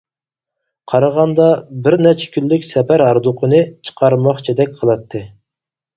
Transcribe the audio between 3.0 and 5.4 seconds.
ھاردۇقىنى چىقارماقچىدەك قىلاتتى.